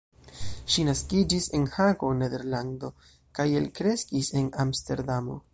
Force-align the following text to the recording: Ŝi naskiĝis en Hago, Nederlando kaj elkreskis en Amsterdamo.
Ŝi 0.75 0.85
naskiĝis 0.87 1.49
en 1.59 1.67
Hago, 1.75 2.09
Nederlando 2.23 2.91
kaj 3.41 3.49
elkreskis 3.63 4.35
en 4.43 4.53
Amsterdamo. 4.67 5.43